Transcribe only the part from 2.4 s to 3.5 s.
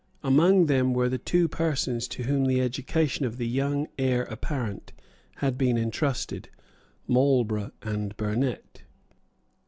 the education of the